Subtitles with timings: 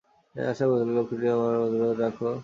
[0.35, 2.31] আশা কহিল, লক্ষ্মীটি, আমার অনুরোধ রাখো।